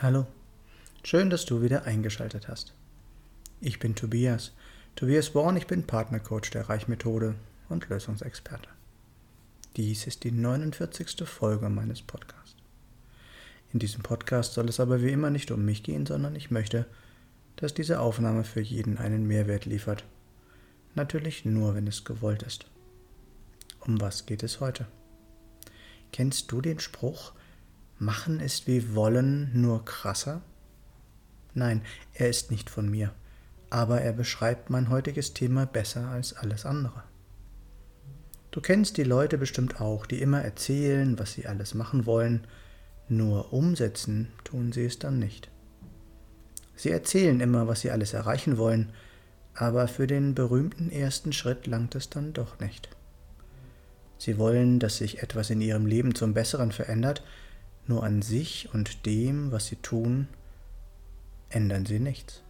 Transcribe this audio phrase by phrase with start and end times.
[0.00, 0.28] Hallo,
[1.02, 2.72] schön, dass du wieder eingeschaltet hast.
[3.60, 4.52] Ich bin Tobias,
[4.94, 7.34] Tobias Born, ich bin Partnercoach der Reichmethode
[7.68, 8.68] und Lösungsexperte.
[9.76, 11.26] Dies ist die 49.
[11.26, 12.54] Folge meines Podcasts.
[13.72, 16.86] In diesem Podcast soll es aber wie immer nicht um mich gehen, sondern ich möchte,
[17.56, 20.04] dass diese Aufnahme für jeden einen Mehrwert liefert.
[20.94, 22.66] Natürlich nur, wenn es gewollt ist.
[23.80, 24.86] Um was geht es heute?
[26.12, 27.32] Kennst du den Spruch,
[27.98, 30.40] Machen ist wie Wollen nur krasser?
[31.54, 31.82] Nein,
[32.14, 33.12] er ist nicht von mir,
[33.70, 37.02] aber er beschreibt mein heutiges Thema besser als alles andere.
[38.52, 42.46] Du kennst die Leute bestimmt auch, die immer erzählen, was sie alles machen wollen,
[43.08, 45.50] nur umsetzen tun sie es dann nicht.
[46.76, 48.92] Sie erzählen immer, was sie alles erreichen wollen,
[49.54, 52.88] aber für den berühmten ersten Schritt langt es dann doch nicht.
[54.18, 57.24] Sie wollen, dass sich etwas in ihrem Leben zum Besseren verändert,
[57.88, 60.28] nur an sich und dem, was sie tun,
[61.48, 62.42] ändern sie nichts.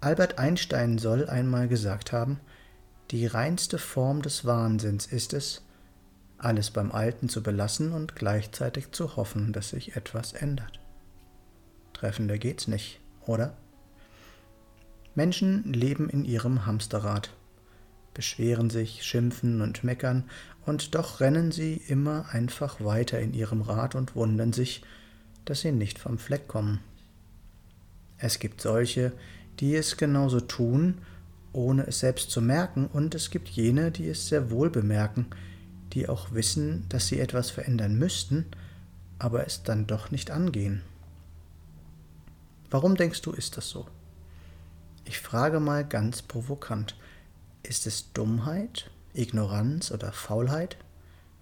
[0.00, 2.40] Albert Einstein soll einmal gesagt haben,
[3.10, 5.62] die reinste Form des Wahnsinns ist es,
[6.38, 10.80] alles beim Alten zu belassen und gleichzeitig zu hoffen, dass sich etwas ändert.
[11.94, 13.56] Treffender geht's nicht, oder?
[15.14, 17.30] Menschen leben in ihrem Hamsterrad
[18.16, 20.24] beschweren sich, schimpfen und meckern,
[20.64, 24.82] und doch rennen sie immer einfach weiter in ihrem Rad und wundern sich,
[25.44, 26.80] dass sie nicht vom Fleck kommen.
[28.18, 29.12] Es gibt solche,
[29.60, 30.98] die es genauso tun,
[31.52, 35.26] ohne es selbst zu merken, und es gibt jene, die es sehr wohl bemerken,
[35.92, 38.46] die auch wissen, dass sie etwas verändern müssten,
[39.18, 40.82] aber es dann doch nicht angehen.
[42.70, 43.86] Warum denkst du, ist das so?
[45.04, 46.96] Ich frage mal ganz provokant,
[47.66, 50.76] ist es Dummheit, Ignoranz oder Faulheit,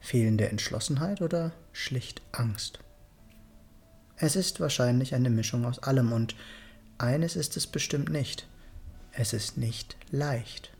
[0.01, 2.81] fehlende Entschlossenheit oder schlicht Angst?
[4.17, 6.35] Es ist wahrscheinlich eine Mischung aus allem und
[6.99, 8.47] eines ist es bestimmt nicht.
[9.13, 10.71] Es ist nicht leicht.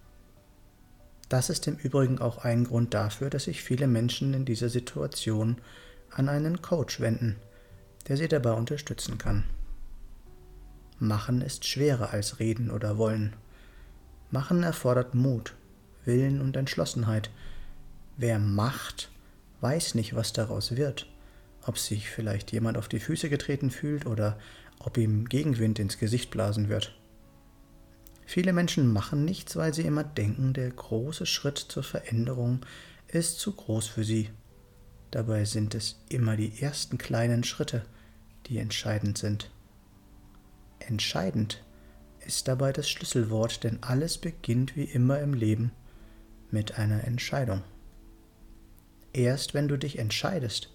[1.29, 5.57] Das ist im Übrigen auch ein Grund dafür, dass sich viele Menschen in dieser Situation
[6.11, 7.37] an einen Coach wenden,
[8.09, 9.45] der sie dabei unterstützen kann.
[10.99, 13.35] Machen ist schwerer als reden oder wollen.
[14.35, 15.55] Machen erfordert Mut,
[16.05, 17.31] Willen und Entschlossenheit.
[18.17, 19.09] Wer macht,
[19.61, 21.07] weiß nicht, was daraus wird.
[21.63, 24.37] Ob sich vielleicht jemand auf die Füße getreten fühlt oder
[24.81, 26.99] ob ihm Gegenwind ins Gesicht blasen wird.
[28.27, 32.67] Viele Menschen machen nichts, weil sie immer denken, der große Schritt zur Veränderung
[33.07, 34.31] ist zu groß für sie.
[35.13, 37.85] Dabei sind es immer die ersten kleinen Schritte,
[38.47, 39.49] die entscheidend sind.
[40.81, 41.63] Entscheidend
[42.27, 45.73] ist dabei das Schlüsselwort, denn alles beginnt wie immer im Leben
[46.51, 47.63] mit einer Entscheidung.
[49.13, 50.71] Erst wenn du dich entscheidest,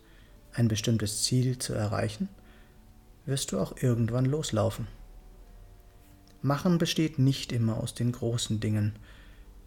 [0.54, 2.30] ein bestimmtes Ziel zu erreichen,
[3.26, 4.88] wirst du auch irgendwann loslaufen.
[6.42, 8.94] Machen besteht nicht immer aus den großen Dingen.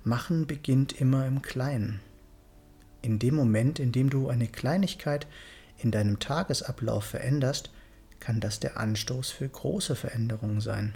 [0.04, 2.00] Machen beginnt immer im Kleinen.
[3.02, 5.26] In dem Moment, in dem du eine Kleinigkeit
[5.78, 7.70] in deinem Tagesablauf veränderst,
[8.20, 10.94] kann das der Anstoß für große Veränderungen sein.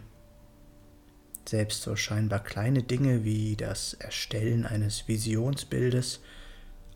[1.48, 6.20] Selbst so scheinbar kleine Dinge wie das Erstellen eines Visionsbildes,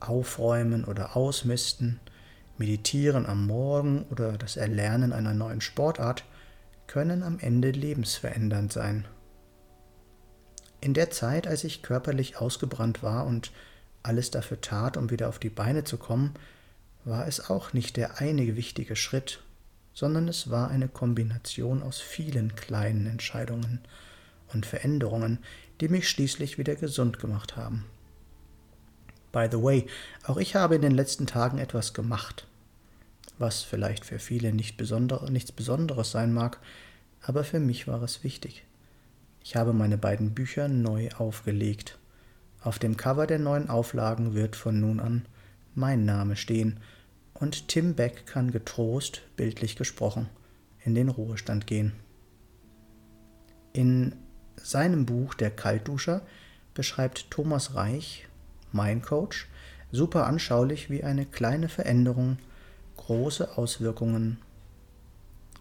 [0.01, 2.01] Aufräumen oder Ausmisten,
[2.59, 6.25] Meditieren am Morgen oder das Erlernen einer neuen Sportart
[6.87, 9.07] können am Ende lebensverändernd sein.
[10.83, 13.53] In der Zeit, als ich körperlich ausgebrannt war und
[14.03, 16.35] alles dafür tat, um wieder auf die Beine zu kommen,
[17.05, 19.43] war es auch nicht der eine wichtige Schritt,
[19.95, 23.81] sondern es war eine Kombination aus vielen kleinen Entscheidungen,
[24.53, 25.39] und Veränderungen,
[25.81, 27.85] die mich schließlich wieder gesund gemacht haben.
[29.33, 29.87] By the way,
[30.25, 32.47] auch ich habe in den letzten Tagen etwas gemacht,
[33.39, 36.59] was vielleicht für viele nicht besonder, nichts Besonderes sein mag,
[37.23, 38.65] aber für mich war es wichtig.
[39.43, 41.99] Ich habe meine beiden Bücher neu aufgelegt.
[42.63, 45.27] Auf dem Cover der neuen Auflagen wird von nun an
[45.75, 46.81] mein Name stehen,
[47.35, 50.29] und Tim Beck kann getrost, bildlich gesprochen,
[50.85, 51.93] in den Ruhestand gehen.
[53.73, 54.15] In
[54.63, 56.23] seinem Buch Der Kaltduscher
[56.75, 58.27] beschreibt Thomas Reich,
[58.73, 59.49] mein Coach,
[59.93, 62.39] super anschaulich, wie eine kleine Veränderung
[62.97, 64.39] große Auswirkungen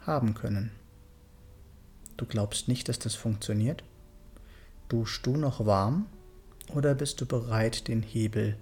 [0.06, 0.72] haben können.
[2.18, 3.84] Du glaubst nicht, dass das funktioniert?
[4.90, 6.08] Duschst du noch warm
[6.74, 8.58] oder bist du bereit, den Hebel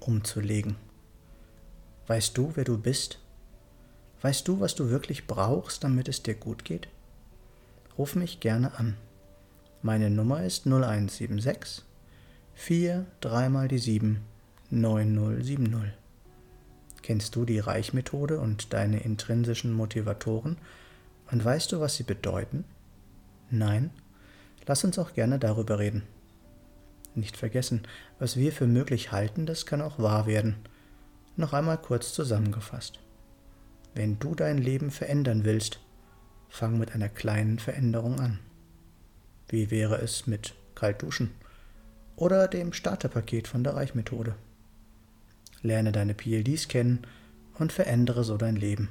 [0.00, 0.76] umzulegen?
[2.06, 3.18] Weißt du, wer du bist?
[4.22, 6.88] Weißt du, was du wirklich brauchst, damit es dir gut geht?
[7.98, 8.96] Ruf mich gerne an.
[9.84, 11.84] Meine Nummer ist 0176
[12.54, 14.20] 4 3 mal die 7
[14.70, 15.92] 9070.
[17.02, 20.56] Kennst du die Reichmethode und deine intrinsischen Motivatoren
[21.32, 22.62] und weißt du, was sie bedeuten?
[23.50, 23.90] Nein?
[24.68, 26.04] Lass uns auch gerne darüber reden.
[27.16, 27.82] Nicht vergessen,
[28.20, 30.54] was wir für möglich halten, das kann auch wahr werden.
[31.34, 33.00] Noch einmal kurz zusammengefasst.
[33.96, 35.80] Wenn du dein Leben verändern willst,
[36.48, 38.38] fang mit einer kleinen Veränderung an.
[39.48, 41.30] Wie wäre es mit Kaltduschen
[42.16, 44.34] oder dem Starterpaket von der Reichmethode?
[45.62, 47.06] Lerne deine PLDs kennen
[47.58, 48.88] und verändere so dein Leben.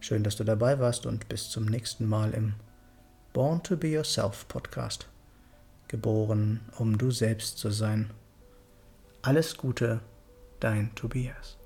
[0.00, 2.54] Schön, dass du dabei warst und bis zum nächsten Mal im
[3.32, 5.08] Born to Be Yourself Podcast.
[5.88, 8.10] Geboren, um du selbst zu sein.
[9.22, 10.00] Alles Gute,
[10.58, 11.61] dein Tobias.